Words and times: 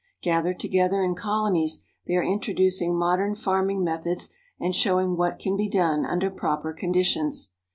Gathered 0.23 0.59
together 0.59 1.03
in 1.03 1.13
colonies, 1.13 1.81
they 2.07 2.15
are 2.15 2.23
introducing 2.23 2.97
modern 2.97 3.35
farming 3.35 3.83
methods 3.83 4.31
and 4.59 4.75
showing 4.75 5.15
what 5.15 5.37
can 5.37 5.55
be 5.55 5.69
done 5.69 6.07
under 6.07 6.31
proper 6.31 6.73
conditions. 6.73 7.51